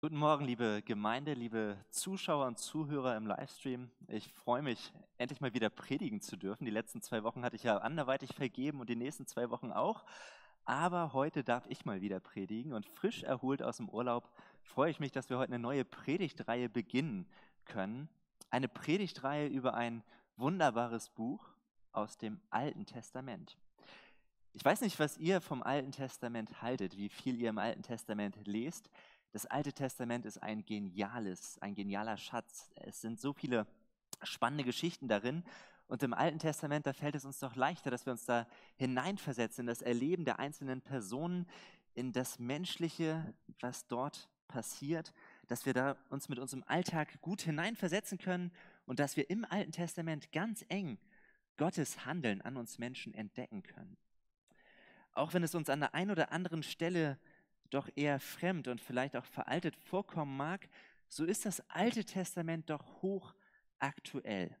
[0.00, 3.90] Guten Morgen, liebe Gemeinde, liebe Zuschauer und Zuhörer im Livestream.
[4.06, 6.64] Ich freue mich, endlich mal wieder predigen zu dürfen.
[6.64, 10.04] Die letzten zwei Wochen hatte ich ja anderweitig vergeben und die nächsten zwei Wochen auch.
[10.64, 14.30] Aber heute darf ich mal wieder predigen und frisch erholt aus dem Urlaub
[14.62, 17.26] freue ich mich, dass wir heute eine neue Predigtreihe beginnen
[17.64, 18.08] können.
[18.50, 20.04] Eine Predigtreihe über ein
[20.36, 21.44] wunderbares Buch
[21.90, 23.58] aus dem Alten Testament.
[24.52, 28.36] Ich weiß nicht, was ihr vom Alten Testament haltet, wie viel ihr im Alten Testament
[28.46, 28.88] lest.
[29.32, 32.70] Das Alte Testament ist ein geniales, ein genialer Schatz.
[32.76, 33.66] Es sind so viele
[34.22, 35.44] spannende Geschichten darin.
[35.86, 39.62] Und im Alten Testament, da fällt es uns doch leichter, dass wir uns da hineinversetzen
[39.62, 41.46] in das Erleben der einzelnen Personen,
[41.94, 45.12] in das Menschliche, was dort passiert,
[45.46, 48.50] dass wir da uns mit unserem Alltag gut hineinversetzen können
[48.86, 50.98] und dass wir im Alten Testament ganz eng
[51.56, 53.96] Gottes Handeln an uns Menschen entdecken können.
[55.12, 57.18] Auch wenn es uns an der einen oder anderen Stelle
[57.70, 60.68] doch eher fremd und vielleicht auch veraltet vorkommen mag,
[61.08, 63.34] so ist das Alte Testament doch hoch
[63.78, 64.56] aktuell.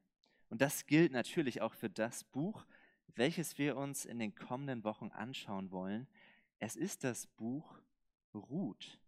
[0.48, 2.64] Und das gilt natürlich auch für das Buch,
[3.14, 6.06] welches wir uns in den kommenden Wochen anschauen wollen.
[6.58, 7.80] Es ist das Buch
[8.34, 8.98] Ruth.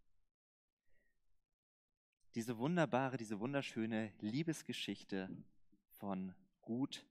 [2.35, 5.29] Diese wunderbare, diese wunderschöne Liebesgeschichte
[5.97, 6.33] von
[6.67, 7.05] Ruth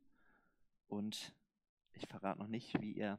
[0.87, 1.35] und
[1.93, 3.19] ich verrate noch nicht, wie ihr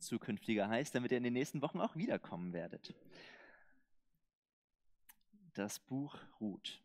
[0.00, 2.94] zukünftiger heißt, damit ihr in den nächsten Wochen auch wiederkommen werdet.
[5.54, 6.80] Das Buch Ruth.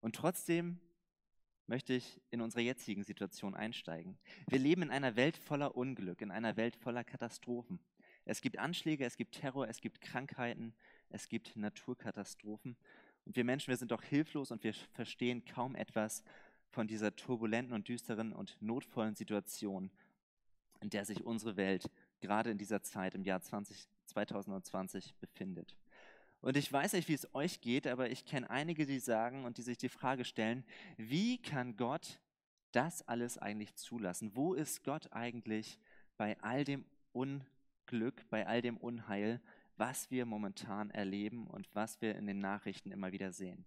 [0.00, 0.80] Und trotzdem
[1.66, 4.18] möchte ich in unsere jetzigen Situation einsteigen.
[4.48, 7.78] Wir leben in einer Welt voller Unglück, in einer Welt voller Katastrophen.
[8.24, 10.74] Es gibt Anschläge, es gibt Terror, es gibt Krankheiten,
[11.08, 12.76] es gibt Naturkatastrophen.
[13.24, 16.22] Und wir Menschen, wir sind doch hilflos und wir verstehen kaum etwas
[16.70, 19.90] von dieser turbulenten und düsteren und notvollen Situation,
[20.80, 21.90] in der sich unsere Welt
[22.22, 25.76] gerade in dieser Zeit im Jahr 20, 2020 befindet.
[26.40, 29.58] Und ich weiß nicht, wie es euch geht, aber ich kenne einige, die sagen und
[29.58, 30.64] die sich die Frage stellen,
[30.96, 32.18] wie kann Gott
[32.72, 34.34] das alles eigentlich zulassen?
[34.34, 35.78] Wo ist Gott eigentlich
[36.16, 39.40] bei all dem Unglück, bei all dem Unheil,
[39.76, 43.64] was wir momentan erleben und was wir in den Nachrichten immer wieder sehen?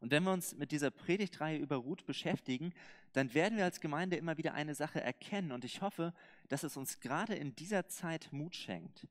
[0.00, 2.72] Und wenn wir uns mit dieser Predigtreihe über Ruth beschäftigen,
[3.12, 5.52] dann werden wir als Gemeinde immer wieder eine Sache erkennen.
[5.52, 6.12] Und ich hoffe,
[6.48, 9.06] dass es uns gerade in dieser Zeit Mut schenkt,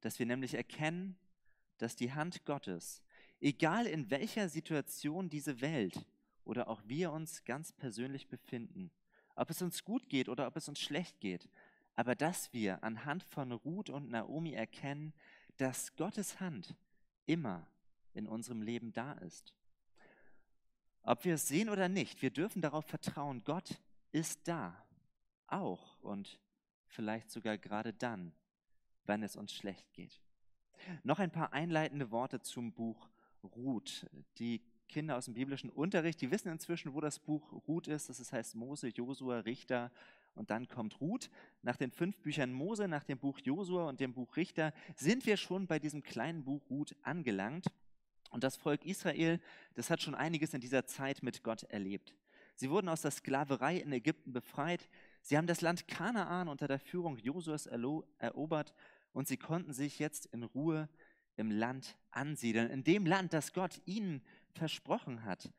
[0.00, 1.18] dass wir nämlich erkennen,
[1.78, 3.02] dass die Hand Gottes,
[3.40, 6.06] egal in welcher Situation diese Welt
[6.44, 8.90] oder auch wir uns ganz persönlich befinden,
[9.34, 11.48] ob es uns gut geht oder ob es uns schlecht geht,
[11.94, 15.12] aber dass wir anhand von Ruth und Naomi erkennen,
[15.56, 16.74] dass Gottes Hand
[17.26, 17.66] immer
[18.14, 19.54] in unserem Leben da ist.
[21.02, 23.80] Ob wir es sehen oder nicht, wir dürfen darauf vertrauen, Gott
[24.12, 24.84] ist da,
[25.46, 26.40] auch und
[26.86, 28.32] vielleicht sogar gerade dann,
[29.04, 30.20] wenn es uns schlecht geht.
[31.02, 33.08] Noch ein paar einleitende Worte zum Buch
[33.42, 34.06] Ruth.
[34.38, 38.08] Die Kinder aus dem biblischen Unterricht, die wissen inzwischen, wo das Buch Ruth ist.
[38.08, 39.90] Das heißt Mose, Josua, Richter
[40.34, 41.30] und dann kommt Ruth.
[41.62, 45.36] Nach den fünf Büchern Mose, nach dem Buch Josua und dem Buch Richter sind wir
[45.36, 47.66] schon bei diesem kleinen Buch Ruth angelangt.
[48.30, 49.40] Und das Volk Israel,
[49.74, 52.14] das hat schon einiges in dieser Zeit mit Gott erlebt.
[52.54, 54.88] Sie wurden aus der Sklaverei in Ägypten befreit.
[55.26, 58.72] Sie haben das Land Kanaan unter der Führung Josuas erobert
[59.12, 60.88] und sie konnten sich jetzt in Ruhe
[61.34, 64.22] im Land ansiedeln, in dem Land, das Gott ihnen
[64.52, 65.52] versprochen hat,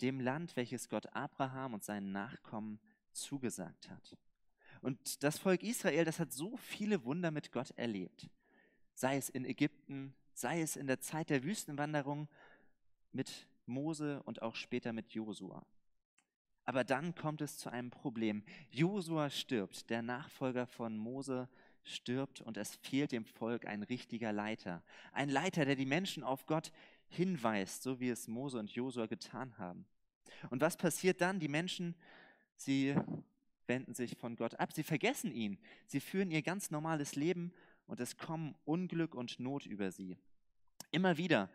[0.00, 2.80] dem Land, welches Gott Abraham und seinen Nachkommen
[3.12, 4.16] zugesagt hat.
[4.80, 8.30] Und das Volk Israel, das hat so viele Wunder mit Gott erlebt,
[8.94, 12.30] sei es in Ägypten, sei es in der Zeit der Wüstenwanderung
[13.12, 15.66] mit Mose und auch später mit Josua.
[16.64, 18.44] Aber dann kommt es zu einem Problem.
[18.70, 21.48] Josua stirbt, der Nachfolger von Mose
[21.82, 24.82] stirbt und es fehlt dem Volk ein richtiger Leiter.
[25.12, 26.72] Ein Leiter, der die Menschen auf Gott
[27.08, 29.86] hinweist, so wie es Mose und Josua getan haben.
[30.50, 31.40] Und was passiert dann?
[31.40, 31.94] Die Menschen,
[32.56, 32.94] sie
[33.66, 37.52] wenden sich von Gott ab, sie vergessen ihn, sie führen ihr ganz normales Leben
[37.86, 40.16] und es kommen Unglück und Not über sie.
[40.90, 41.50] Immer wieder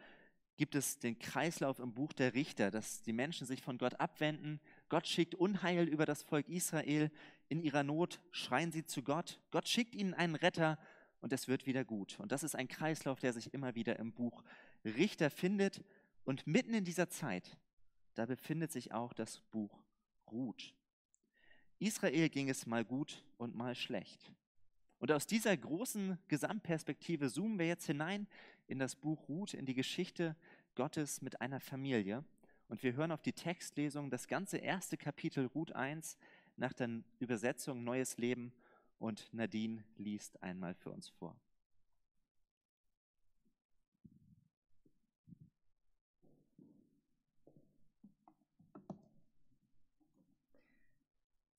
[0.57, 4.59] gibt es den Kreislauf im Buch der Richter, dass die Menschen sich von Gott abwenden.
[4.89, 7.11] Gott schickt Unheil über das Volk Israel.
[7.49, 9.41] In ihrer Not schreien sie zu Gott.
[9.51, 10.79] Gott schickt ihnen einen Retter
[11.19, 12.19] und es wird wieder gut.
[12.19, 14.43] Und das ist ein Kreislauf, der sich immer wieder im Buch
[14.85, 15.83] Richter findet.
[16.23, 17.57] Und mitten in dieser Zeit,
[18.15, 19.83] da befindet sich auch das Buch
[20.31, 20.73] Ruth.
[21.79, 24.31] Israel ging es mal gut und mal schlecht.
[24.99, 28.27] Und aus dieser großen Gesamtperspektive zoomen wir jetzt hinein
[28.67, 30.35] in das Buch Ruth, in die Geschichte
[30.75, 32.23] Gottes mit einer Familie.
[32.69, 36.17] Und wir hören auf die Textlesung das ganze erste Kapitel Ruth 1
[36.57, 38.51] nach der Übersetzung Neues Leben
[38.99, 41.39] und Nadine liest einmal für uns vor.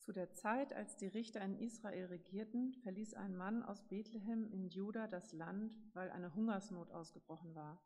[0.08, 4.66] Zu der Zeit, als die Richter in Israel regierten, verließ ein Mann aus Bethlehem in
[4.66, 7.78] Juda das Land, weil eine Hungersnot ausgebrochen war.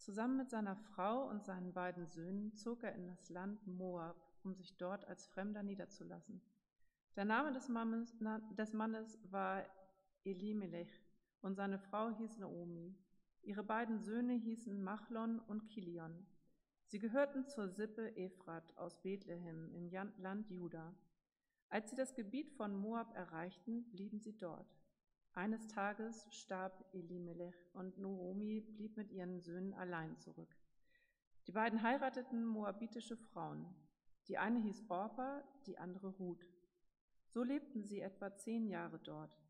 [0.00, 4.54] Zusammen mit seiner Frau und seinen beiden Söhnen zog er in das Land Moab, um
[4.54, 6.40] sich dort als Fremder niederzulassen.
[7.16, 8.16] Der Name des Mannes,
[8.56, 9.62] des Mannes war
[10.24, 10.88] Elimelech
[11.42, 12.96] und seine Frau hieß Naomi.
[13.42, 16.26] Ihre beiden Söhne hießen Machlon und Kilion.
[16.86, 20.94] Sie gehörten zur Sippe Ephrat aus Bethlehem im Land Juda.
[21.68, 24.79] Als sie das Gebiet von Moab erreichten, blieben sie dort.
[25.34, 30.56] Eines Tages starb Elimelech und Naomi blieb mit ihren Söhnen allein zurück.
[31.46, 33.64] Die beiden heirateten moabitische Frauen.
[34.28, 36.46] Die eine hieß Orpa, die andere Ruth.
[37.28, 39.40] So lebten sie etwa zehn Jahre dort.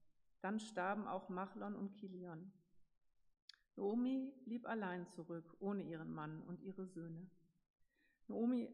[0.43, 2.53] Dann starben auch Machlon und Kilion.
[3.77, 7.31] Naomi blieb allein zurück, ohne ihren Mann und ihre Söhne.
[8.29, 8.71] Naomi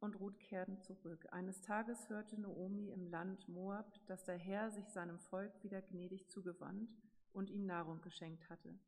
[0.00, 1.26] und Ruth kehrten zurück.
[1.30, 6.28] Eines Tages hörte Naomi im Land Moab, dass der Herr sich seinem Volk wieder gnädig
[6.28, 6.94] zugewandt
[7.32, 8.78] und ihm Nahrung geschenkt hatte.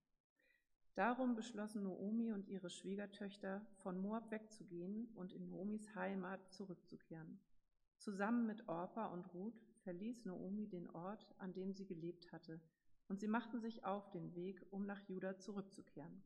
[0.95, 7.39] Darum beschlossen Naomi und ihre Schwiegertöchter, von Moab wegzugehen und in Naomis Heimat zurückzukehren.
[7.99, 12.61] Zusammen mit Orpa und Ruth verließ Naomi den Ort, an dem sie gelebt hatte,
[13.09, 16.23] und sie machten sich auf den Weg, um nach Juda zurückzukehren.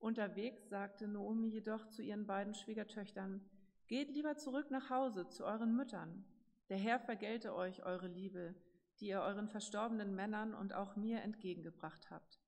[0.00, 3.40] Unterwegs sagte Naomi jedoch zu ihren beiden Schwiegertöchtern,
[3.86, 6.24] Geht lieber zurück nach Hause zu euren Müttern.
[6.68, 8.54] Der Herr vergelte euch eure Liebe,
[9.00, 12.40] die ihr euren verstorbenen Männern und auch mir entgegengebracht habt.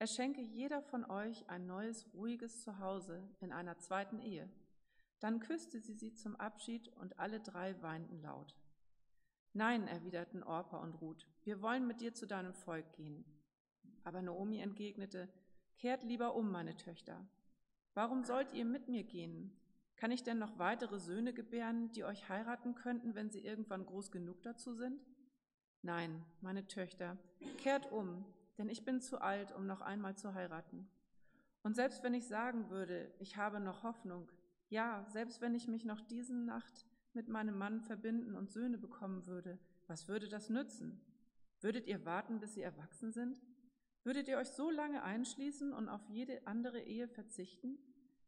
[0.00, 4.50] Er schenke jeder von euch ein neues, ruhiges Zuhause in einer zweiten Ehe.
[5.20, 8.56] Dann küsste sie sie zum Abschied und alle drei weinten laut.
[9.52, 13.24] Nein, erwiderten Orpa und Ruth, wir wollen mit dir zu deinem Volk gehen.
[14.04, 15.28] Aber Naomi entgegnete,
[15.78, 17.24] Kehrt lieber um, meine Töchter.
[17.94, 19.56] Warum sollt ihr mit mir gehen?
[19.94, 24.10] Kann ich denn noch weitere Söhne gebären, die euch heiraten könnten, wenn sie irgendwann groß
[24.10, 25.00] genug dazu sind?
[25.82, 27.16] Nein, meine Töchter,
[27.58, 28.24] kehrt um,
[28.58, 30.90] denn ich bin zu alt, um noch einmal zu heiraten.
[31.62, 34.30] Und selbst wenn ich sagen würde, ich habe noch Hoffnung,
[34.68, 39.26] ja, selbst wenn ich mich noch diesen Nacht mit meinem Mann verbinden und Söhne bekommen
[39.26, 41.00] würde, was würde das nützen?
[41.60, 43.40] Würdet ihr warten, bis sie erwachsen sind?
[44.08, 47.78] Würdet ihr euch so lange einschließen und auf jede andere Ehe verzichten?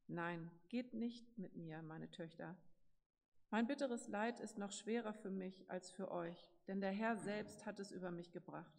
[0.09, 2.55] Nein, geht nicht mit mir, meine Töchter.
[3.49, 7.65] Mein bitteres Leid ist noch schwerer für mich als für euch, denn der Herr selbst
[7.65, 8.79] hat es über mich gebracht.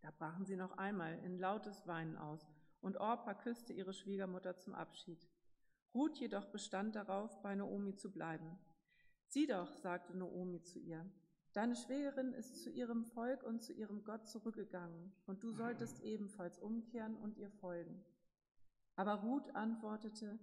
[0.00, 4.74] Da brachen sie noch einmal in lautes Weinen aus, und Orpa küsste ihre Schwiegermutter zum
[4.74, 5.28] Abschied.
[5.94, 8.58] Ruth jedoch bestand darauf, bei Naomi zu bleiben.
[9.28, 11.08] Sieh doch, sagte Naomi zu ihr,
[11.56, 16.58] Deine Schwägerin ist zu ihrem Volk und zu ihrem Gott zurückgegangen, und du solltest ebenfalls
[16.58, 18.04] umkehren und ihr folgen.
[18.94, 20.38] Aber Ruth antwortete,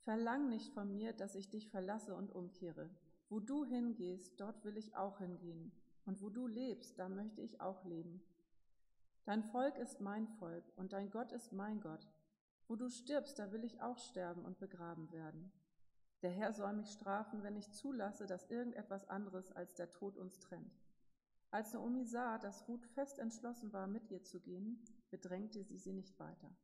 [0.00, 2.90] Verlang nicht von mir, dass ich dich verlasse und umkehre.
[3.30, 5.72] Wo du hingehst, dort will ich auch hingehen,
[6.04, 8.22] und wo du lebst, da möchte ich auch leben.
[9.24, 12.06] Dein Volk ist mein Volk, und dein Gott ist mein Gott.
[12.68, 15.50] Wo du stirbst, da will ich auch sterben und begraben werden.
[16.22, 20.38] Der Herr soll mich strafen, wenn ich zulasse, dass irgendetwas anderes als der Tod uns
[20.38, 20.80] trennt.
[21.50, 25.92] Als Naomi sah, dass Ruth fest entschlossen war, mit ihr zu gehen, bedrängte sie sie
[25.92, 26.54] nicht weiter.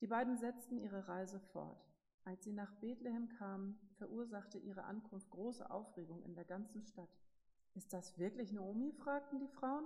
[0.00, 1.88] Die beiden setzten ihre Reise fort.
[2.24, 7.16] Als sie nach Bethlehem kamen, verursachte ihre Ankunft große Aufregung in der ganzen Stadt.
[7.74, 8.92] Ist das wirklich Naomi?
[8.92, 9.84] fragten die Frauen.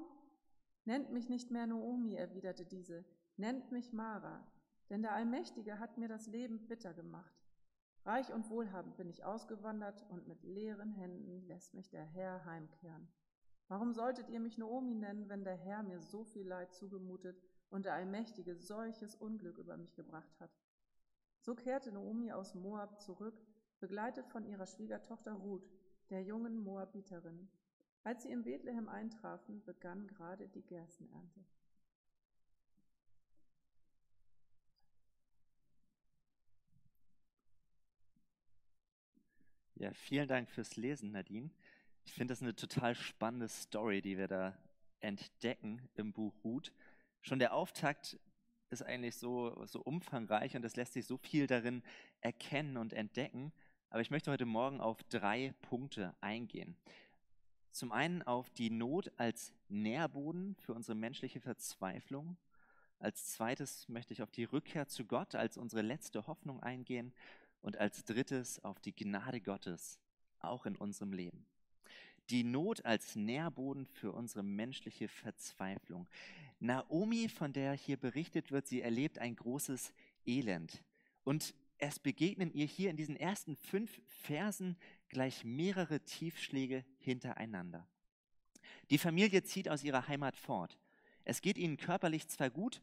[0.85, 3.05] Nennt mich nicht mehr Naomi, erwiderte diese,
[3.37, 4.47] nennt mich Mara,
[4.89, 7.38] denn der Allmächtige hat mir das Leben bitter gemacht.
[8.09, 13.07] Reich und wohlhabend bin ich ausgewandert und mit leeren Händen lässt mich der Herr heimkehren.
[13.69, 17.39] Warum solltet ihr mich Naomi nennen, wenn der Herr mir so viel Leid zugemutet
[17.69, 20.51] und der Allmächtige solches Unglück über mich gebracht hat?
[21.43, 23.43] So kehrte Naomi aus Moab zurück,
[23.79, 25.71] begleitet von ihrer Schwiegertochter Ruth,
[26.09, 27.51] der jungen Moabiterin.
[28.05, 31.45] Als sie in Bethlehem eintrafen, begann gerade die Gerstenernte.
[39.81, 41.51] Ja, vielen Dank fürs Lesen, Nadine.
[42.05, 44.59] Ich finde das eine total spannende Story, die wir da
[44.99, 46.73] entdecken im Buch Ruth.
[47.21, 48.19] Schon der Auftakt
[48.71, 51.85] ist eigentlich so, so umfangreich und es lässt sich so viel darin
[52.21, 53.53] erkennen und entdecken.
[53.89, 56.77] Aber ich möchte heute Morgen auf drei Punkte eingehen.
[57.71, 62.37] Zum einen auf die Not als Nährboden für unsere menschliche Verzweiflung.
[62.99, 67.13] Als zweites möchte ich auf die Rückkehr zu Gott als unsere letzte Hoffnung eingehen
[67.63, 69.99] und als drittes auf die Gnade Gottes,
[70.41, 71.47] auch in unserem Leben.
[72.31, 76.09] Die Not als Nährboden für unsere menschliche Verzweiflung.
[76.61, 79.93] Naomi, von der hier berichtet wird, sie erlebt ein großes
[80.27, 80.83] Elend.
[81.25, 84.77] Und es begegnen ihr hier in diesen ersten fünf Versen
[85.09, 87.87] gleich mehrere Tiefschläge hintereinander.
[88.91, 90.79] Die Familie zieht aus ihrer Heimat fort.
[91.25, 92.81] Es geht ihnen körperlich zwar gut,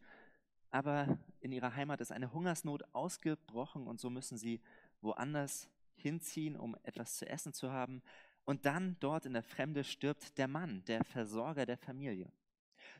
[0.75, 4.59] aber in ihrer Heimat ist eine Hungersnot ausgebrochen und so müssen sie
[4.99, 8.01] woanders hinziehen, um etwas zu essen zu haben.
[8.43, 12.29] Und dann dort in der Fremde stirbt der Mann, der Versorger der Familie.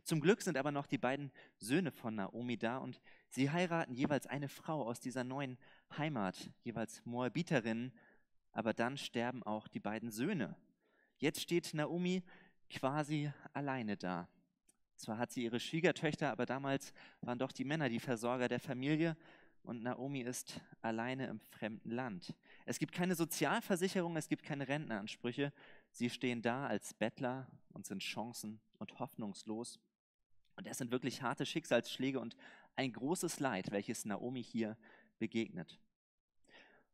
[0.03, 4.25] Zum Glück sind aber noch die beiden Söhne von Naomi da und sie heiraten jeweils
[4.25, 5.57] eine Frau aus dieser neuen
[5.97, 7.91] Heimat, jeweils Moabiterinnen,
[8.53, 10.55] aber dann sterben auch die beiden Söhne.
[11.17, 12.23] Jetzt steht Naomi
[12.69, 14.29] quasi alleine da.
[14.95, 19.17] Zwar hat sie ihre Schwiegertöchter, aber damals waren doch die Männer die Versorger der Familie
[19.65, 22.35] und Naomi ist alleine im fremden Land.
[22.65, 25.51] Es gibt keine Sozialversicherung, es gibt keine Rentenansprüche.
[25.91, 29.79] Sie stehen da als Bettler und sind chancen- und hoffnungslos.
[30.55, 32.37] Und es sind wirklich harte Schicksalsschläge und
[32.75, 34.77] ein großes Leid, welches Naomi hier
[35.17, 35.79] begegnet.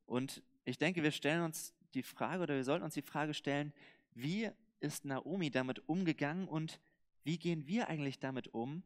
[0.05, 3.73] Und ich denke, wir stellen uns die Frage oder wir sollten uns die Frage stellen,
[4.13, 6.79] wie ist Naomi damit umgegangen und
[7.23, 8.83] wie gehen wir eigentlich damit um,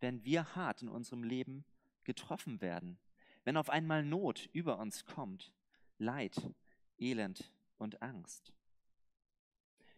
[0.00, 1.64] wenn wir hart in unserem Leben
[2.04, 2.98] getroffen werden?
[3.44, 5.52] Wenn auf einmal Not über uns kommt,
[5.98, 6.36] Leid,
[6.98, 8.52] Elend und Angst?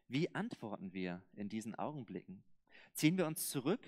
[0.09, 2.43] Wie antworten wir in diesen Augenblicken?
[2.95, 3.81] Ziehen wir uns zurück?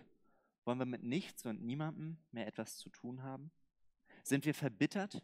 [0.64, 3.50] Wollen wir mit nichts und niemandem mehr etwas zu tun haben?
[4.22, 5.22] Sind wir verbittert?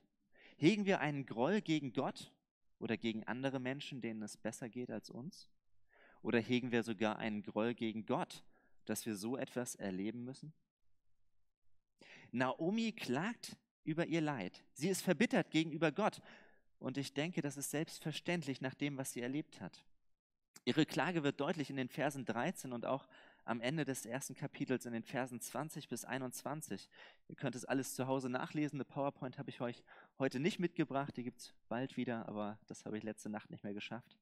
[0.57, 2.33] Hegen wir einen Groll gegen Gott
[2.81, 5.49] oder gegen andere Menschen, denen es besser geht als uns?
[6.23, 8.45] Oder hegen wir sogar einen Groll gegen Gott,
[8.89, 10.53] dass wir so etwas erleben müssen?
[12.31, 14.63] Naomi klagt über ihr Leid.
[14.75, 16.21] Sie ist verbittert gegenüber Gott.
[16.79, 19.85] Und ich denke, das ist selbstverständlich nach dem, was sie erlebt hat.
[20.65, 23.09] Ihre Klage wird deutlich in den Versen 13 und auch
[23.45, 26.91] am Ende des ersten Kapitels in den Versen 20 bis 21.
[27.29, 28.77] Ihr könnt es alles zu Hause nachlesen.
[28.77, 29.83] Eine PowerPoint habe ich euch
[30.19, 31.17] heute nicht mitgebracht.
[31.17, 34.19] Die gibt es bald wieder, aber das habe ich letzte Nacht nicht mehr geschafft.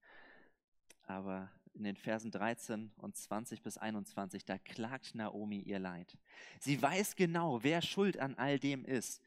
[1.03, 6.17] Aber in den Versen 13 und 20 bis 21, da klagt Naomi ihr Leid.
[6.61, 9.23] Sie weiß genau, wer schuld an all dem ist.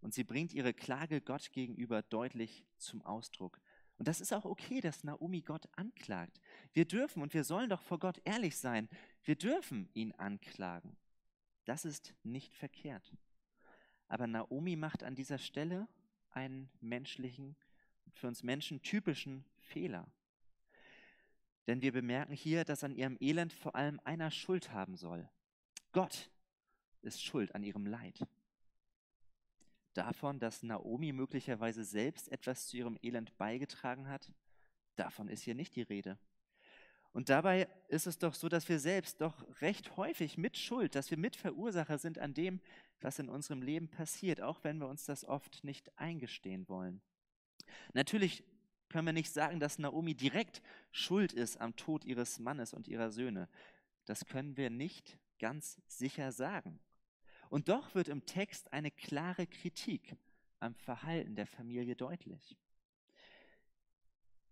[0.00, 3.58] Und sie bringt ihre Klage Gott gegenüber deutlich zum Ausdruck.
[3.96, 6.40] Und das ist auch okay, dass Naomi Gott anklagt.
[6.72, 8.88] Wir dürfen und wir sollen doch vor Gott ehrlich sein.
[9.22, 10.96] Wir dürfen ihn anklagen.
[11.64, 13.12] Das ist nicht verkehrt.
[14.08, 15.88] Aber Naomi macht an dieser Stelle
[16.30, 17.56] einen menschlichen,
[18.12, 20.06] für uns Menschen typischen Fehler.
[21.66, 25.28] Denn wir bemerken hier, dass an ihrem Elend vor allem einer Schuld haben soll.
[25.92, 26.30] Gott
[27.02, 28.26] ist schuld an ihrem Leid.
[29.94, 34.32] Davon, dass Naomi möglicherweise selbst etwas zu ihrem Elend beigetragen hat,
[34.96, 36.18] davon ist hier nicht die Rede.
[37.12, 41.12] Und dabei ist es doch so, dass wir selbst doch recht häufig mit Schuld, dass
[41.12, 42.60] wir Mitverursacher sind an dem,
[43.00, 47.00] was in unserem Leben passiert, auch wenn wir uns das oft nicht eingestehen wollen.
[47.92, 48.42] Natürlich
[48.94, 53.10] können wir nicht sagen, dass Naomi direkt schuld ist am Tod ihres Mannes und ihrer
[53.10, 53.48] Söhne.
[54.04, 56.78] Das können wir nicht ganz sicher sagen.
[57.50, 60.14] Und doch wird im Text eine klare Kritik
[60.60, 62.56] am Verhalten der Familie deutlich.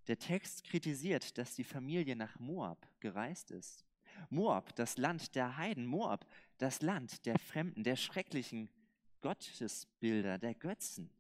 [0.08, 3.86] Der Text kritisiert, dass die Familie nach Moab gereist ist.
[4.28, 6.26] Moab, das Land der Heiden, Moab,
[6.58, 8.68] das Land der Fremden, der schrecklichen
[9.20, 11.12] Gottesbilder, der Götzen.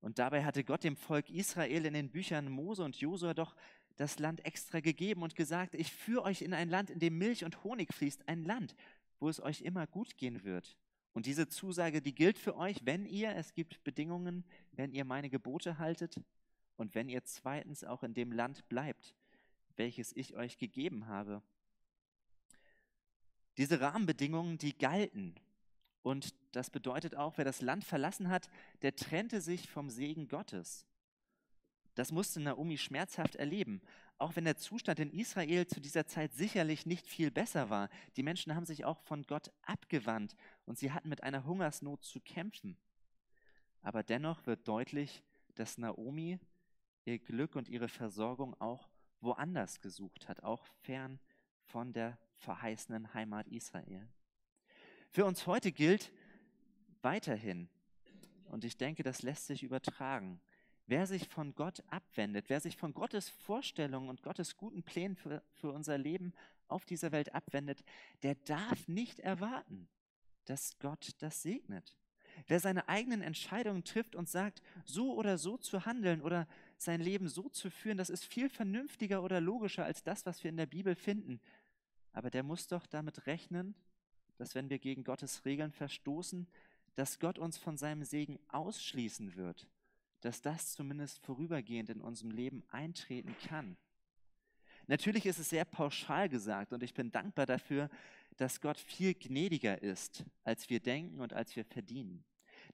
[0.00, 3.56] Und dabei hatte Gott dem Volk Israel in den Büchern Mose und Josua doch
[3.96, 7.44] das Land extra gegeben und gesagt, ich führe euch in ein Land, in dem Milch
[7.44, 8.76] und Honig fließt, ein Land,
[9.18, 10.76] wo es euch immer gut gehen wird.
[11.12, 15.30] Und diese Zusage, die gilt für euch, wenn ihr, es gibt Bedingungen, wenn ihr meine
[15.30, 16.20] Gebote haltet
[16.76, 19.16] und wenn ihr zweitens auch in dem Land bleibt,
[19.74, 21.42] welches ich euch gegeben habe.
[23.56, 25.34] Diese Rahmenbedingungen, die galten
[26.02, 28.48] und das bedeutet auch, wer das Land verlassen hat,
[28.82, 30.86] der trennte sich vom Segen Gottes.
[31.94, 33.80] Das musste Naomi schmerzhaft erleben,
[34.18, 37.88] auch wenn der Zustand in Israel zu dieser Zeit sicherlich nicht viel besser war.
[38.16, 42.20] Die Menschen haben sich auch von Gott abgewandt und sie hatten mit einer Hungersnot zu
[42.20, 42.76] kämpfen.
[43.82, 45.22] Aber dennoch wird deutlich,
[45.54, 46.38] dass Naomi
[47.04, 48.88] ihr Glück und ihre Versorgung auch
[49.20, 51.18] woanders gesucht hat, auch fern
[51.64, 54.08] von der verheißenen Heimat Israel.
[55.10, 56.12] Für uns heute gilt
[57.02, 57.68] weiterhin,
[58.50, 60.40] und ich denke, das lässt sich übertragen,
[60.86, 65.42] wer sich von Gott abwendet, wer sich von Gottes Vorstellungen und Gottes guten Plänen für,
[65.52, 66.32] für unser Leben
[66.66, 67.84] auf dieser Welt abwendet,
[68.22, 69.88] der darf nicht erwarten,
[70.44, 71.96] dass Gott das segnet.
[72.46, 76.46] Wer seine eigenen Entscheidungen trifft und sagt, so oder so zu handeln oder
[76.76, 80.50] sein Leben so zu führen, das ist viel vernünftiger oder logischer als das, was wir
[80.50, 81.40] in der Bibel finden.
[82.12, 83.74] Aber der muss doch damit rechnen,
[84.38, 86.46] dass wenn wir gegen Gottes Regeln verstoßen,
[86.94, 89.68] dass Gott uns von seinem Segen ausschließen wird,
[90.20, 93.76] dass das zumindest vorübergehend in unserem Leben eintreten kann.
[94.86, 97.90] Natürlich ist es sehr pauschal gesagt und ich bin dankbar dafür,
[98.36, 102.24] dass Gott viel gnädiger ist, als wir denken und als wir verdienen.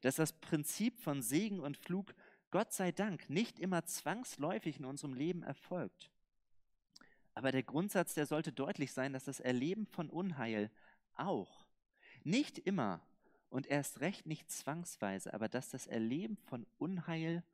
[0.01, 2.15] Dass das Prinzip von Segen und Flug,
[2.51, 6.11] Gott sei Dank, nicht immer zwangsläufig in unserem Leben erfolgt.
[7.35, 10.71] Aber der Grundsatz, der sollte deutlich sein, dass das Erleben von Unheil
[11.17, 11.67] auch,
[12.23, 13.01] nicht immer
[13.51, 17.45] und erst recht nicht zwangsweise, aber dass das Erleben von Unheil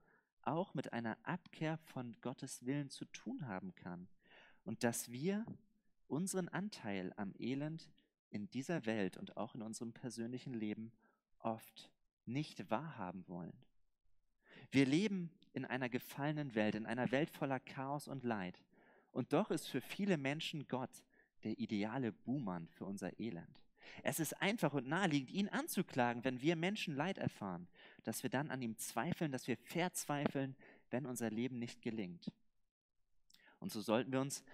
[0.43, 4.09] auch mit einer Abkehr von Gottes Willen zu tun haben kann
[4.65, 5.45] und dass wir
[6.09, 7.91] unseren Anteil am Elend
[8.31, 10.93] in dieser Welt und auch in unserem persönlichen Leben
[11.39, 11.91] oft
[12.27, 13.57] nicht wahrhaben wollen.
[14.71, 18.63] Wir leben in einer gefallenen Welt, in einer Welt voller Chaos und Leid.
[19.11, 21.03] Und doch ist für viele Menschen Gott
[21.45, 23.63] der ideale Buhmann für unser Elend.
[24.03, 27.69] Es ist einfach und naheliegend, ihn anzuklagen, wenn wir Menschen Leid erfahren,
[28.05, 30.57] dass wir dann an ihm zweifeln, dass wir verzweifeln,
[30.91, 32.33] wenn unser Leben nicht gelingt.
[33.59, 34.45] Und so sollten wir uns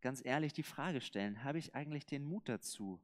[0.00, 3.00] ganz ehrlich die Frage stellen, habe ich eigentlich den Mut dazu,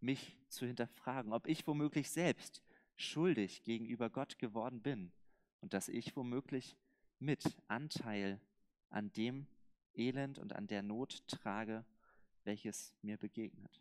[0.00, 2.62] mich zu hinterfragen, ob ich womöglich selbst
[2.96, 5.10] schuldig gegenüber Gott geworden bin
[5.60, 6.76] und dass ich womöglich
[7.18, 8.40] mit Anteil
[8.90, 9.46] an dem
[9.94, 11.84] Elend und an der Not trage,
[12.44, 13.80] welches mir begegnet.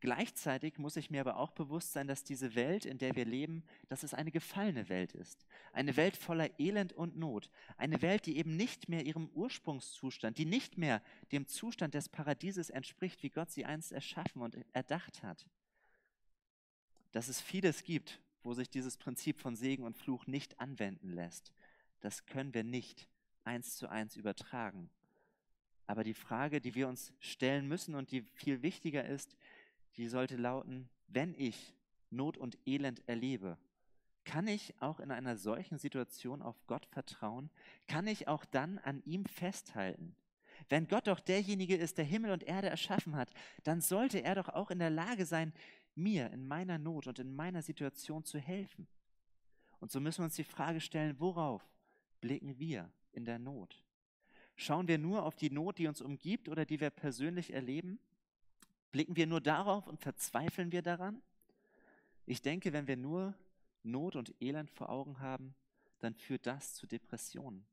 [0.00, 3.64] Gleichzeitig muss ich mir aber auch bewusst sein, dass diese Welt, in der wir leben,
[3.88, 5.46] dass es eine gefallene Welt ist.
[5.72, 7.50] Eine Welt voller Elend und Not.
[7.76, 11.02] Eine Welt, die eben nicht mehr ihrem Ursprungszustand, die nicht mehr
[11.32, 15.46] dem Zustand des Paradieses entspricht, wie Gott sie einst erschaffen und erdacht hat.
[17.12, 21.52] Dass es vieles gibt, wo sich dieses Prinzip von Segen und Fluch nicht anwenden lässt.
[22.00, 23.08] Das können wir nicht
[23.44, 24.90] eins zu eins übertragen.
[25.86, 29.36] Aber die Frage, die wir uns stellen müssen und die viel wichtiger ist,
[29.96, 31.74] die sollte lauten, wenn ich
[32.10, 33.58] Not und Elend erlebe,
[34.24, 37.48] kann ich auch in einer solchen Situation auf Gott vertrauen?
[37.86, 40.16] Kann ich auch dann an ihm festhalten?
[40.68, 44.48] Wenn Gott doch derjenige ist, der Himmel und Erde erschaffen hat, dann sollte er doch
[44.48, 45.52] auch in der Lage sein,
[45.94, 48.88] mir in meiner Not und in meiner Situation zu helfen.
[49.78, 51.64] Und so müssen wir uns die Frage stellen, worauf
[52.20, 53.85] blicken wir in der Not?
[54.56, 57.98] Schauen wir nur auf die Not, die uns umgibt oder die wir persönlich erleben?
[58.90, 61.22] Blicken wir nur darauf und verzweifeln wir daran?
[62.24, 63.34] Ich denke, wenn wir nur
[63.82, 65.54] Not und Elend vor Augen haben,
[66.00, 67.66] dann führt das zu Depressionen.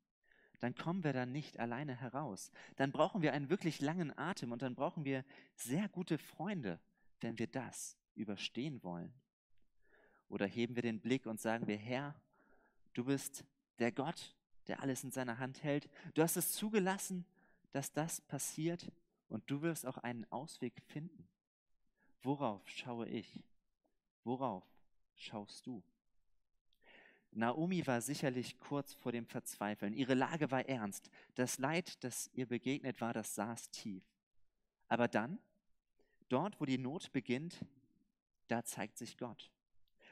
[0.59, 2.51] Dann kommen wir da nicht alleine heraus.
[2.75, 6.79] Dann brauchen wir einen wirklich langen Atem und dann brauchen wir sehr gute Freunde,
[7.21, 9.13] wenn wir das überstehen wollen.
[10.29, 12.15] Oder heben wir den Blick und sagen wir, Herr,
[12.93, 13.45] du bist
[13.79, 14.35] der Gott,
[14.67, 15.89] der alles in seiner Hand hält.
[16.13, 17.25] Du hast es zugelassen,
[17.71, 18.91] dass das passiert
[19.29, 21.27] und du wirst auch einen Ausweg finden.
[22.21, 23.43] Worauf schaue ich?
[24.23, 24.63] Worauf
[25.15, 25.83] schaust du?
[27.31, 29.93] Naomi war sicherlich kurz vor dem Verzweifeln.
[29.93, 31.09] Ihre Lage war ernst.
[31.35, 34.03] Das Leid, das ihr begegnet war, das saß tief.
[34.87, 35.39] Aber dann,
[36.29, 37.65] dort, wo die Not beginnt,
[38.47, 39.51] da zeigt sich Gott.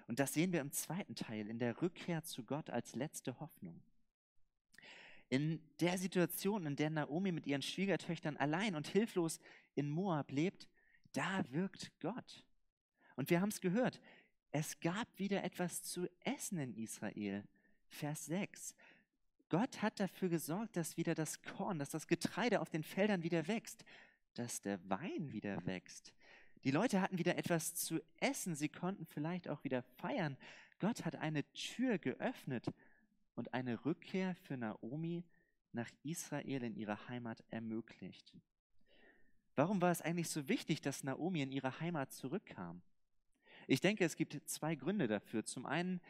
[0.08, 3.82] Und das sehen wir im zweiten Teil, in der Rückkehr zu Gott als letzte Hoffnung.
[5.32, 9.40] In der Situation, in der Naomi mit ihren Schwiegertöchtern allein und hilflos
[9.76, 10.68] in Moab lebt,
[11.14, 12.46] da wirkt Gott.
[13.16, 14.02] Und wir haben es gehört,
[14.52, 17.46] es gab wieder etwas zu essen in Israel.
[17.88, 18.76] Vers 6.
[19.48, 23.48] Gott hat dafür gesorgt, dass wieder das Korn, dass das Getreide auf den Feldern wieder
[23.48, 23.86] wächst,
[24.34, 26.14] dass der Wein wieder wächst.
[26.66, 30.36] Die Leute hatten wieder etwas zu essen, sie konnten vielleicht auch wieder feiern.
[30.80, 32.68] Gott hat eine Tür geöffnet
[33.36, 35.24] und eine Rückkehr für Naomi
[35.74, 38.34] nach Israel in ihre Heimat ermöglicht.
[39.56, 42.82] Warum war es eigentlich so wichtig, dass Naomi in ihre Heimat zurückkam?
[43.68, 45.46] Ich denke, es gibt zwei Gründe dafür.
[45.46, 46.02] Zum einen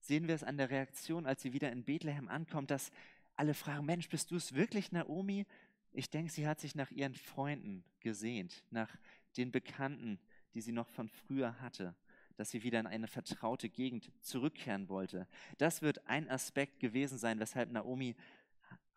[0.00, 2.90] sehen wir es an der Reaktion, als sie wieder in Bethlehem ankommt, dass
[3.36, 5.46] alle fragen, Mensch, bist du es wirklich, Naomi?
[5.92, 8.96] Ich denke, sie hat sich nach ihren Freunden gesehnt, nach
[9.36, 10.18] den Bekannten,
[10.54, 11.94] die sie noch von früher hatte
[12.36, 15.28] dass sie wieder in eine vertraute Gegend zurückkehren wollte.
[15.58, 18.16] Das wird ein Aspekt gewesen sein, weshalb Naomi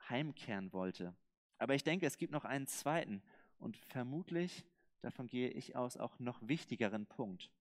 [0.09, 1.15] heimkehren wollte.
[1.57, 3.21] Aber ich denke, es gibt noch einen zweiten
[3.59, 4.65] und vermutlich,
[5.01, 7.51] davon gehe ich aus, auch noch wichtigeren Punkt.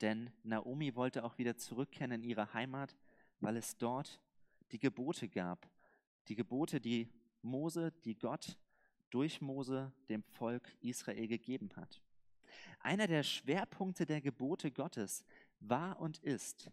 [0.00, 2.96] Denn Naomi wollte auch wieder zurückkehren in ihre Heimat,
[3.40, 4.20] weil es dort
[4.72, 5.68] die Gebote gab.
[6.28, 7.08] Die Gebote, die
[7.42, 8.58] Mose, die Gott
[9.10, 12.02] durch Mose dem Volk Israel gegeben hat.
[12.80, 15.24] Einer der Schwerpunkte der Gebote Gottes
[15.60, 16.70] war und ist,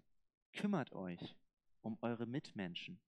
[0.53, 1.35] kümmert euch
[1.81, 2.99] um eure Mitmenschen.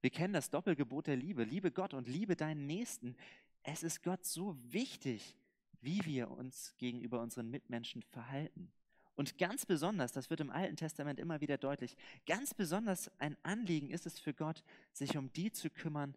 [0.00, 1.44] Wir kennen das Doppelgebot der Liebe.
[1.44, 3.16] Liebe Gott und liebe deinen Nächsten.
[3.62, 5.36] Es ist Gott so wichtig,
[5.82, 8.72] wie wir uns gegenüber unseren Mitmenschen verhalten.
[9.14, 11.94] Und ganz besonders, das wird im Alten Testament immer wieder deutlich,
[12.26, 16.14] ganz besonders ein Anliegen ist es für Gott, sich um die zu kümmern,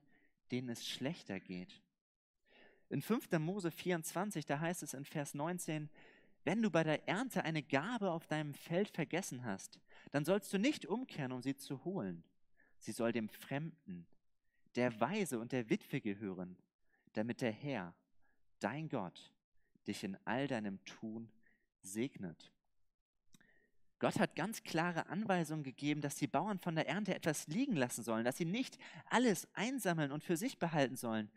[0.51, 1.81] denen es schlechter geht.
[2.93, 3.31] In 5.
[3.39, 5.89] Mose 24, da heißt es in Vers 19,
[6.43, 9.79] wenn du bei der Ernte eine Gabe auf deinem Feld vergessen hast,
[10.11, 12.23] dann sollst du nicht umkehren, um sie zu holen.
[12.77, 14.05] Sie soll dem Fremden,
[14.75, 16.55] der Weise und der Witwe gehören,
[17.13, 17.95] damit der Herr,
[18.59, 19.33] dein Gott,
[19.87, 21.31] dich in all deinem Tun
[21.81, 22.51] segnet.
[23.97, 28.03] Gott hat ganz klare Anweisungen gegeben, dass die Bauern von der Ernte etwas liegen lassen
[28.03, 31.31] sollen, dass sie nicht alles einsammeln und für sich behalten sollen.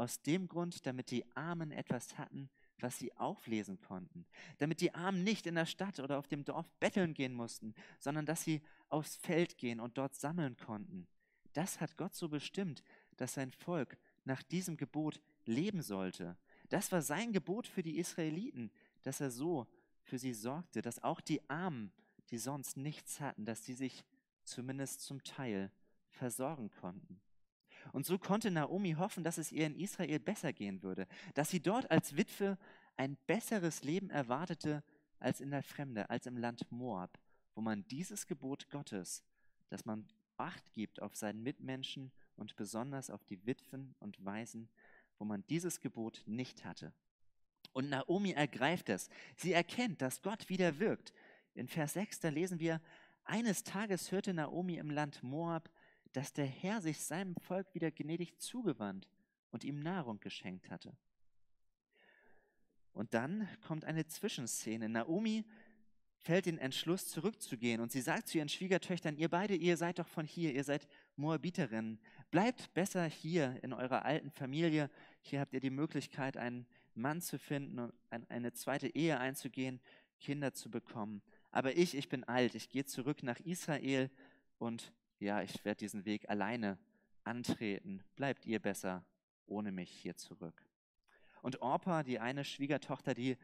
[0.00, 4.24] Aus dem Grund, damit die Armen etwas hatten, was sie auflesen konnten,
[4.56, 8.24] damit die Armen nicht in der Stadt oder auf dem Dorf betteln gehen mussten, sondern
[8.24, 11.06] dass sie aufs Feld gehen und dort sammeln konnten.
[11.52, 12.82] Das hat Gott so bestimmt,
[13.18, 16.38] dass sein Volk nach diesem Gebot leben sollte.
[16.70, 18.70] Das war sein Gebot für die Israeliten,
[19.02, 19.66] dass er so
[20.02, 21.92] für sie sorgte, dass auch die Armen,
[22.30, 24.06] die sonst nichts hatten, dass sie sich
[24.44, 25.70] zumindest zum Teil
[26.08, 27.20] versorgen konnten.
[27.92, 31.60] Und so konnte Naomi hoffen, dass es ihr in Israel besser gehen würde, dass sie
[31.60, 32.58] dort als Witwe
[32.96, 34.82] ein besseres Leben erwartete
[35.18, 37.18] als in der Fremde, als im Land Moab,
[37.54, 39.22] wo man dieses Gebot Gottes,
[39.68, 44.70] dass man Acht gibt auf seinen Mitmenschen und besonders auf die Witwen und Waisen,
[45.18, 46.94] wo man dieses Gebot nicht hatte.
[47.74, 49.10] Und Naomi ergreift es.
[49.36, 51.12] Sie erkennt, dass Gott wieder wirkt.
[51.54, 52.80] In Vers 6, da lesen wir,
[53.24, 55.70] eines Tages hörte Naomi im Land Moab,
[56.12, 59.08] dass der Herr sich seinem Volk wieder gnädig zugewandt
[59.50, 60.96] und ihm Nahrung geschenkt hatte.
[62.92, 64.88] Und dann kommt eine Zwischenszene.
[64.88, 65.44] Naomi
[66.18, 67.80] fällt den Entschluss, zurückzugehen.
[67.80, 70.86] Und sie sagt zu ihren Schwiegertöchtern, ihr beide, ihr seid doch von hier, ihr seid
[71.16, 71.98] Moabiterinnen.
[72.30, 74.90] Bleibt besser hier in eurer alten Familie.
[75.22, 79.80] Hier habt ihr die Möglichkeit, einen Mann zu finden und eine zweite Ehe einzugehen,
[80.18, 81.22] Kinder zu bekommen.
[81.50, 84.10] Aber ich, ich bin alt, ich gehe zurück nach Israel
[84.58, 86.78] und ja, ich werde diesen Weg alleine
[87.24, 88.02] antreten.
[88.16, 89.04] Bleibt ihr besser
[89.46, 90.64] ohne mich hier zurück.
[91.42, 93.36] Und Orpa, die eine Schwiegertochter, die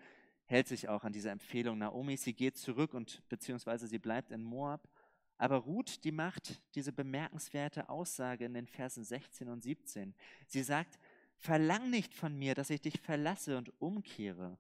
[0.45, 2.17] hält sich auch an diese Empfehlung Naomi.
[2.17, 4.89] Sie geht zurück und beziehungsweise sie bleibt in Moab.
[5.39, 10.15] Aber Ruth, die macht diese bemerkenswerte Aussage in den Versen 16 und 17.
[10.47, 10.99] Sie sagt,
[11.37, 14.59] Verlang nicht von mir, dass ich dich verlasse und umkehre.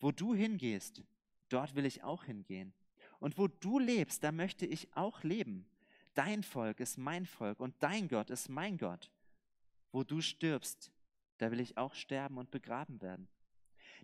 [0.00, 1.02] Wo du hingehst,
[1.48, 2.74] dort will ich auch hingehen.
[3.20, 5.66] Und wo du lebst, da möchte ich auch leben.
[6.14, 9.10] Dein Volk ist mein Volk und dein Gott ist mein Gott.
[9.92, 10.92] Wo du stirbst,
[11.38, 13.28] da will ich auch sterben und begraben werden.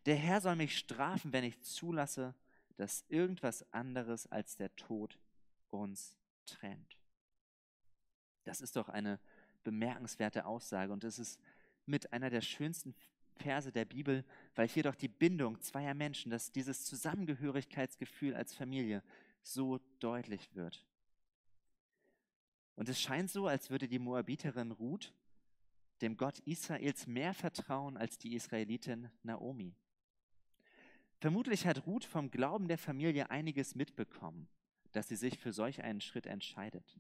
[0.07, 2.35] Der Herr soll mich strafen, wenn ich zulasse,
[2.77, 5.19] dass irgendwas anderes als der Tod
[5.71, 6.99] uns trennt.
[8.45, 9.21] Das ist doch eine
[9.63, 11.39] bemerkenswerte Aussage und es ist
[11.87, 12.95] mit einer der schönsten
[13.37, 19.03] Verse der Bibel, weil hier doch die Bindung zweier Menschen, dass dieses Zusammengehörigkeitsgefühl als Familie
[19.43, 20.85] so deutlich wird.
[22.81, 25.13] Und es scheint so, als würde die Moabiterin Ruth
[26.01, 29.75] dem Gott Israels mehr vertrauen als die Israelitin Naomi.
[31.19, 34.49] Vermutlich hat Ruth vom Glauben der Familie einiges mitbekommen,
[34.93, 36.99] dass sie sich für solch einen Schritt entscheidet,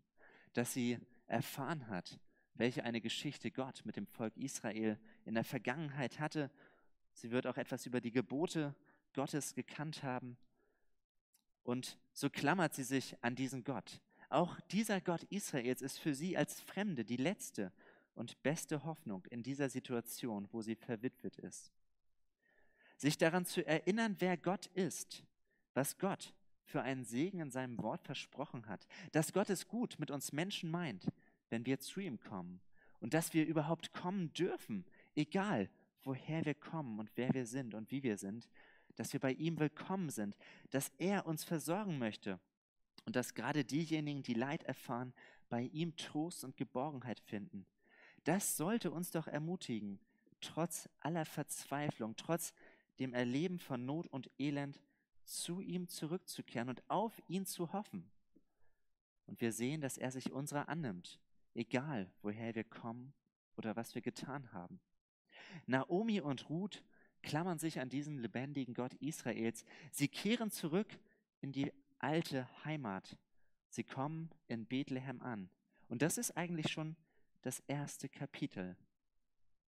[0.52, 2.20] dass sie erfahren hat,
[2.52, 6.50] welche eine Geschichte Gott mit dem Volk Israel in der Vergangenheit hatte.
[7.14, 8.74] Sie wird auch etwas über die Gebote
[9.14, 10.36] Gottes gekannt haben.
[11.62, 14.02] Und so klammert sie sich an diesen Gott.
[14.30, 17.72] Auch dieser Gott Israels ist für sie als Fremde die letzte
[18.14, 21.72] und beste Hoffnung in dieser Situation, wo sie verwitwet ist.
[22.96, 25.24] Sich daran zu erinnern, wer Gott ist,
[25.74, 26.32] was Gott
[26.64, 30.70] für einen Segen in seinem Wort versprochen hat, dass Gott es gut mit uns Menschen
[30.70, 31.08] meint,
[31.48, 32.60] wenn wir zu ihm kommen
[33.00, 34.84] und dass wir überhaupt kommen dürfen,
[35.16, 35.68] egal
[36.04, 38.48] woher wir kommen und wer wir sind und wie wir sind,
[38.94, 40.36] dass wir bei ihm willkommen sind,
[40.70, 42.38] dass er uns versorgen möchte
[43.04, 45.12] und dass gerade diejenigen, die Leid erfahren,
[45.48, 47.66] bei ihm Trost und Geborgenheit finden.
[48.24, 49.98] Das sollte uns doch ermutigen,
[50.40, 52.52] trotz aller Verzweiflung, trotz
[52.98, 54.80] dem Erleben von Not und Elend,
[55.24, 58.10] zu ihm zurückzukehren und auf ihn zu hoffen.
[59.26, 61.20] Und wir sehen, dass er sich unserer annimmt
[61.54, 63.12] egal woher wir kommen
[63.56, 64.80] oder was wir getan haben.
[65.66, 66.82] Naomi und Ruth
[67.22, 69.64] klammern sich an diesen lebendigen Gott Israels.
[69.90, 70.98] Sie kehren zurück
[71.40, 73.16] in die alte Heimat.
[73.68, 75.48] Sie kommen in Bethlehem an.
[75.88, 76.96] Und das ist eigentlich schon
[77.42, 78.76] das erste Kapitel.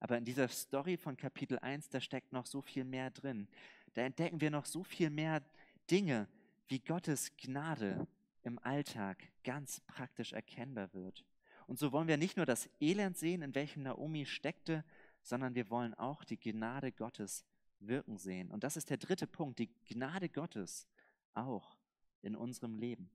[0.00, 3.48] Aber in dieser Story von Kapitel 1, da steckt noch so viel mehr drin.
[3.94, 5.42] Da entdecken wir noch so viel mehr
[5.90, 6.28] Dinge,
[6.68, 8.06] wie Gottes Gnade
[8.42, 11.24] im Alltag ganz praktisch erkennbar wird.
[11.66, 14.84] Und so wollen wir nicht nur das Elend sehen, in welchem Naomi steckte,
[15.22, 17.44] sondern wir wollen auch die Gnade Gottes
[17.80, 18.50] wirken sehen.
[18.50, 20.86] Und das ist der dritte Punkt, die Gnade Gottes
[21.34, 21.76] auch
[22.22, 23.10] in unserem Leben.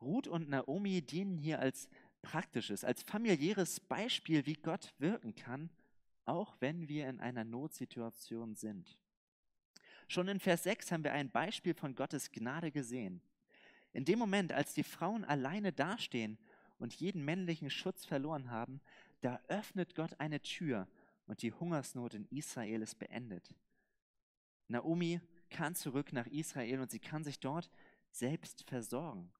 [0.00, 1.88] Ruth und Naomi dienen hier als
[2.22, 5.70] praktisches, als familiäres Beispiel, wie Gott wirken kann,
[6.24, 8.98] auch wenn wir in einer Notsituation sind.
[10.08, 13.22] Schon in Vers 6 haben wir ein Beispiel von Gottes Gnade gesehen.
[13.92, 16.38] In dem Moment, als die Frauen alleine dastehen
[16.78, 18.80] und jeden männlichen Schutz verloren haben,
[19.20, 20.88] da öffnet Gott eine Tür
[21.26, 23.54] und die Hungersnot in Israel ist beendet.
[24.68, 27.70] Naomi kann zurück nach Israel und sie kann sich dort
[28.10, 29.32] selbst versorgen.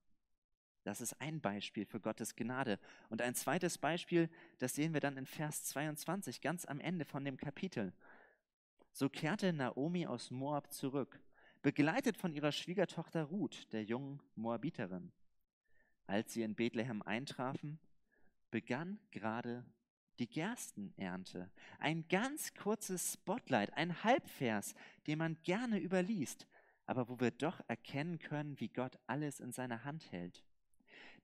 [0.84, 2.78] Das ist ein Beispiel für Gottes Gnade.
[3.08, 7.24] Und ein zweites Beispiel, das sehen wir dann in Vers 22, ganz am Ende von
[7.24, 7.92] dem Kapitel.
[8.92, 11.18] So kehrte Naomi aus Moab zurück,
[11.62, 15.10] begleitet von ihrer Schwiegertochter Ruth, der jungen Moabiterin.
[16.06, 17.78] Als sie in Bethlehem eintrafen,
[18.50, 19.64] begann gerade
[20.18, 21.50] die Gerstenernte.
[21.78, 24.74] Ein ganz kurzes Spotlight, ein Halbvers,
[25.06, 26.46] den man gerne überliest,
[26.86, 30.44] aber wo wir doch erkennen können, wie Gott alles in seiner Hand hält.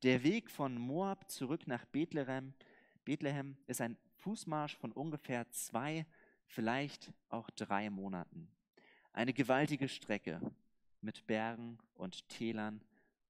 [0.02, 2.54] Der Weg von Moab zurück nach Bethlehem,
[3.04, 6.06] Bethlehem ist ein Fußmarsch von ungefähr zwei,
[6.46, 8.48] vielleicht auch drei Monaten.
[9.12, 10.40] Eine gewaltige Strecke
[11.00, 12.82] mit Bergen und Tälern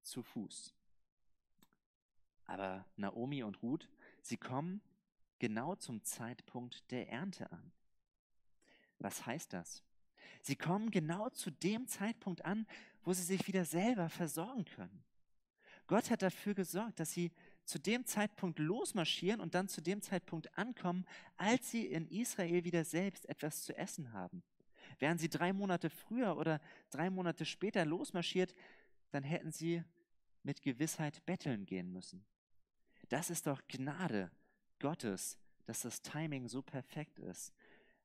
[0.03, 0.75] zu Fuß.
[2.47, 3.89] Aber Naomi und Ruth,
[4.23, 4.81] sie kommen
[5.41, 7.73] genau zum Zeitpunkt der Ernte an.
[9.01, 9.83] Was heißt das?
[10.43, 12.67] Sie kommen genau zu dem Zeitpunkt an,
[13.03, 15.03] wo sie sich wieder selber versorgen können.
[15.87, 17.33] Gott hat dafür gesorgt, dass sie
[17.65, 21.05] zu dem Zeitpunkt losmarschieren und dann zu dem Zeitpunkt ankommen,
[21.37, 24.43] als sie in Israel wieder selbst etwas zu essen haben.
[24.99, 28.55] Wären sie drei Monate früher oder drei Monate später losmarschiert,
[29.11, 29.83] dann hätten sie
[30.43, 32.25] mit Gewissheit betteln gehen müssen.
[33.09, 34.31] Das ist doch Gnade
[34.81, 37.53] Gottes, dass das Timing so perfekt ist.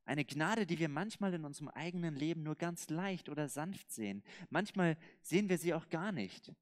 [0.06, 4.24] Eine Gnade, die wir manchmal in unserem eigenen Leben nur ganz leicht oder sanft sehen.
[4.52, 6.54] Manchmal sehen wir sie auch gar nicht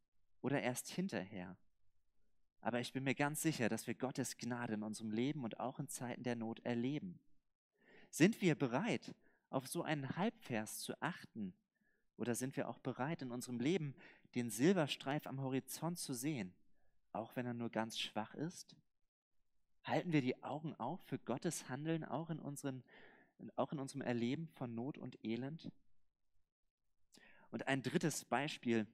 [0.42, 1.58] oder erst hinterher.
[2.62, 5.80] Aber ich bin mir ganz sicher, dass wir Gottes Gnade in unserem Leben und auch
[5.80, 7.20] in Zeiten der Not erleben.
[8.10, 9.14] Sind wir bereit,
[9.50, 11.54] auf so einen Halbvers zu achten?
[12.16, 13.94] Oder sind wir auch bereit, in unserem Leben
[14.36, 16.54] den Silberstreif am Horizont zu sehen,
[17.12, 18.78] auch wenn er nur ganz schwach ist?
[19.84, 22.84] Halten wir die Augen auf für Gottes Handeln auch in, unseren,
[23.56, 25.70] auch in unserem Erleben von Not und Elend?
[27.52, 28.88] Und ein drittes Beispiel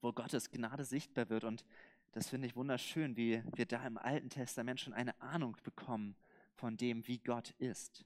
[0.00, 1.44] wo Gottes Gnade sichtbar wird.
[1.44, 1.64] Und
[2.12, 6.16] das finde ich wunderschön, wie wir da im Alten Testament schon eine Ahnung bekommen
[6.54, 8.04] von dem, wie Gott ist.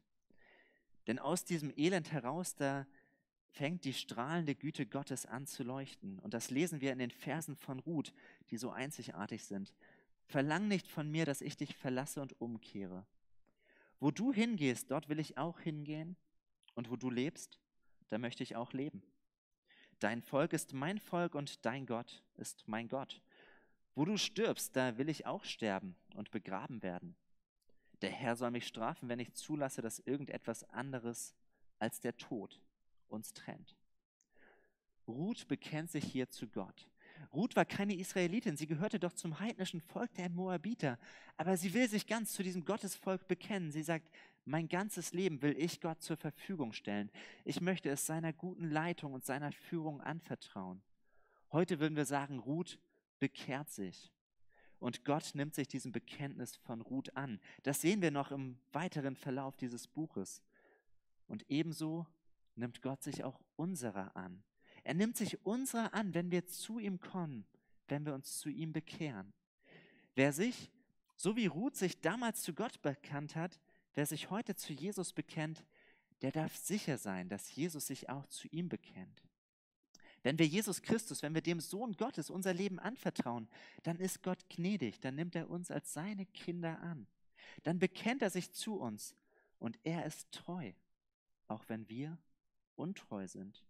[1.06, 2.86] Denn aus diesem Elend heraus, da
[3.50, 6.18] fängt die strahlende Güte Gottes an zu leuchten.
[6.20, 8.12] Und das lesen wir in den Versen von Ruth,
[8.50, 9.74] die so einzigartig sind.
[10.32, 13.04] Verlang nicht von mir, dass ich dich verlasse und umkehre.
[14.00, 16.16] Wo du hingehst, dort will ich auch hingehen.
[16.74, 17.60] Und wo du lebst,
[18.08, 19.02] da möchte ich auch leben.
[19.98, 23.20] Dein Volk ist mein Volk und dein Gott ist mein Gott.
[23.94, 27.14] Wo du stirbst, da will ich auch sterben und begraben werden.
[28.00, 31.34] Der Herr soll mich strafen, wenn ich zulasse, dass irgendetwas anderes
[31.78, 32.58] als der Tod
[33.08, 33.76] uns trennt.
[35.06, 36.88] Ruth bekennt sich hier zu Gott.
[37.32, 40.98] Ruth war keine Israelitin, sie gehörte doch zum heidnischen Volk der Moabiter,
[41.36, 43.70] aber sie will sich ganz zu diesem Gottesvolk bekennen.
[43.70, 44.08] Sie sagt,
[44.44, 47.10] mein ganzes Leben will ich Gott zur Verfügung stellen.
[47.44, 50.82] Ich möchte es seiner guten Leitung und seiner Führung anvertrauen.
[51.52, 52.78] Heute würden wir sagen, Ruth
[53.18, 54.12] bekehrt sich.
[54.78, 57.38] Und Gott nimmt sich diesem Bekenntnis von Ruth an.
[57.62, 60.42] Das sehen wir noch im weiteren Verlauf dieses Buches.
[61.28, 62.04] Und ebenso
[62.56, 64.42] nimmt Gott sich auch unserer an.
[64.84, 67.46] Er nimmt sich unserer an, wenn wir zu ihm kommen,
[67.88, 69.32] wenn wir uns zu ihm bekehren.
[70.14, 70.70] Wer sich,
[71.16, 73.60] so wie Ruth sich damals zu Gott bekannt hat,
[73.94, 75.64] Wer sich heute zu Jesus bekennt,
[76.22, 79.22] der darf sicher sein, dass Jesus sich auch zu ihm bekennt.
[80.22, 83.48] Wenn wir Jesus Christus, wenn wir dem Sohn Gottes unser Leben anvertrauen,
[83.82, 87.08] dann ist Gott gnädig, dann nimmt er uns als seine Kinder an.
[87.64, 89.16] Dann bekennt er sich zu uns
[89.58, 90.72] und er ist treu,
[91.48, 92.18] auch wenn wir
[92.76, 93.64] untreu sind.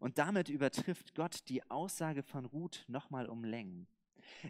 [0.00, 3.86] Und damit übertrifft Gott die Aussage von Ruth nochmal um Längen.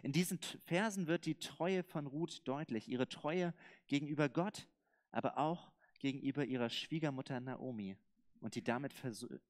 [0.01, 3.53] In diesen Versen wird die Treue von Ruth deutlich, ihre Treue
[3.87, 4.67] gegenüber Gott,
[5.11, 7.97] aber auch gegenüber ihrer Schwiegermutter Naomi
[8.39, 8.93] und die damit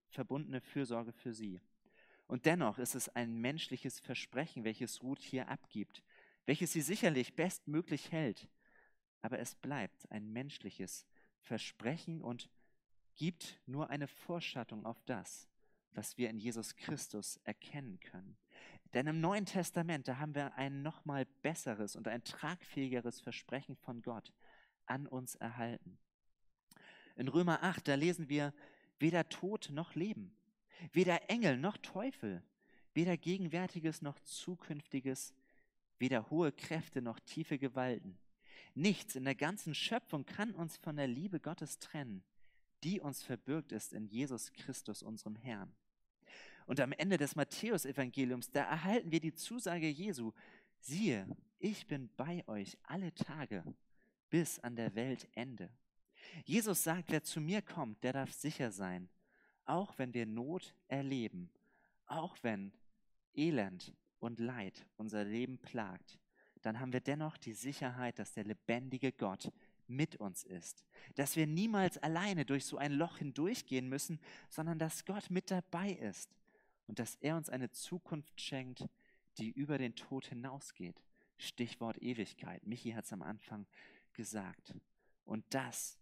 [0.10, 1.62] verbundene Fürsorge für sie.
[2.28, 6.04] Und dennoch ist es ein menschliches Versprechen, welches Ruth hier abgibt,
[6.46, 8.48] welches sie sicherlich bestmöglich hält.
[9.22, 11.06] Aber es bleibt ein menschliches
[11.42, 12.50] Versprechen und
[13.16, 15.51] gibt nur eine Vorschattung auf das,
[15.94, 18.38] was wir in Jesus Christus erkennen können.
[18.94, 24.02] Denn im Neuen Testament, da haben wir ein nochmal besseres und ein tragfähigeres Versprechen von
[24.02, 24.34] Gott,
[24.86, 25.98] an uns erhalten.
[27.16, 28.54] In Römer 8, da lesen wir,
[29.00, 30.36] weder Tod noch Leben,
[30.94, 32.44] Weder Engel noch Teufel,
[32.94, 35.34] weder Gegenwärtiges noch Zukünftiges,
[36.00, 38.18] weder hohe Kräfte noch tiefe Gewalten.
[38.74, 42.24] Nichts in der ganzen Schöpfung kann uns von der Liebe Gottes trennen,
[42.84, 45.74] die uns verbürgt ist in Jesus Christus, unserem Herrn.
[46.66, 50.32] Und am Ende des Matthäusevangeliums, da erhalten wir die Zusage Jesu,
[50.80, 51.28] siehe,
[51.60, 53.64] ich bin bei euch alle Tage
[54.30, 55.70] bis an der Weltende.
[56.46, 59.10] Jesus sagt, wer zu mir kommt, der darf sicher sein,
[59.66, 61.50] auch wenn wir Not erleben,
[62.06, 62.72] auch wenn
[63.34, 66.20] Elend und Leid unser Leben plagt,
[66.62, 69.52] dann haben wir dennoch die Sicherheit, dass der lebendige Gott
[69.92, 70.84] mit uns ist,
[71.16, 75.92] dass wir niemals alleine durch so ein Loch hindurchgehen müssen, sondern dass Gott mit dabei
[75.92, 76.36] ist
[76.88, 78.88] und dass er uns eine Zukunft schenkt,
[79.38, 81.02] die über den Tod hinausgeht.
[81.38, 82.66] Stichwort Ewigkeit.
[82.66, 83.66] Michi hat es am Anfang
[84.14, 84.76] gesagt.
[85.26, 85.98] Und das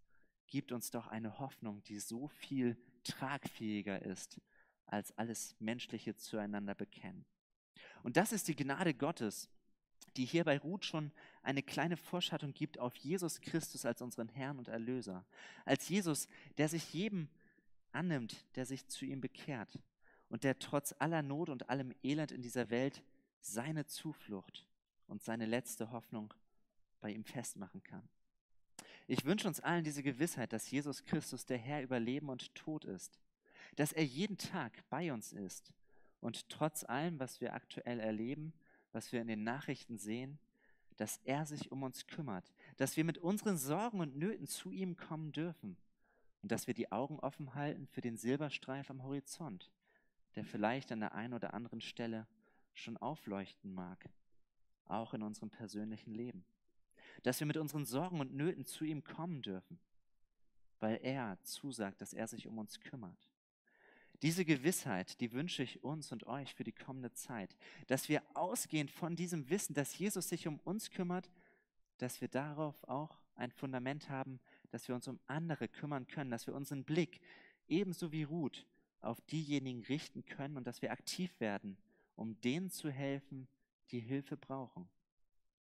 [0.48, 4.42] gibt uns doch eine Hoffnung, die so viel tragfähiger ist,
[4.86, 7.26] als alles Menschliche zueinander bekennen.
[8.04, 9.50] Und das ist die Gnade Gottes,
[10.18, 11.12] die hier bei Ruth schon
[11.44, 15.26] eine kleine Vorschattung gibt auf Jesus Christus als unseren Herrn und Erlöser.
[15.66, 17.30] Als Jesus, der sich jedem
[17.92, 19.80] annimmt, der sich zu ihm bekehrt
[20.30, 23.04] und der trotz aller Not und allem Elend in dieser Welt
[23.42, 24.68] seine Zuflucht
[25.08, 26.34] und seine letzte Hoffnung
[27.02, 28.08] bei ihm festmachen kann.
[29.08, 32.86] Ich wünsche uns allen diese Gewissheit, dass Jesus Christus der Herr über Leben und Tod
[32.86, 33.20] ist,
[33.76, 35.74] dass er jeden Tag bei uns ist
[36.22, 38.54] und trotz allem, was wir aktuell erleben,
[38.92, 40.40] was wir in den Nachrichten sehen,
[40.98, 44.98] dass er sich um uns kümmert, dass wir mit unseren Sorgen und Nöten zu ihm
[44.98, 45.78] kommen dürfen
[46.42, 49.72] und dass wir die Augen offen halten für den Silberstreif am Horizont,
[50.36, 52.28] der vielleicht an der einen oder anderen Stelle
[52.74, 54.10] schon aufleuchten mag,
[54.86, 56.44] auch in unserem persönlichen Leben
[57.24, 59.80] dass wir mit unseren Sorgen und Nöten zu ihm kommen dürfen,
[60.80, 63.29] weil er zusagt, dass er sich um uns kümmert.
[64.22, 67.56] Diese Gewissheit, die wünsche ich uns und euch für die kommende Zeit,
[67.88, 71.30] dass wir ausgehend von diesem Wissen, dass Jesus sich um uns kümmert,
[72.00, 76.48] dass wir darauf auch ein Fundament haben, dass wir uns um andere kümmern können, dass
[76.48, 77.22] wir unseren Blick
[77.68, 78.66] ebenso wie Ruth
[79.00, 81.78] auf diejenigen richten können und dass wir aktiv werden,
[82.18, 83.48] um denen zu helfen,
[83.92, 84.90] die Hilfe brauchen.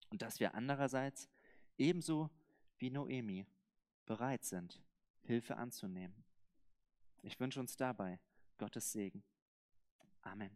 [0.10, 1.30] Und dass wir andererseits
[1.78, 2.32] ebenso
[2.80, 3.46] wie Noemi
[4.08, 4.82] bereit sind,
[5.22, 6.24] Hilfe anzunehmen.
[7.22, 8.20] Ich wünsche uns dabei
[8.58, 9.24] Gottes Segen.
[10.24, 10.52] Amen.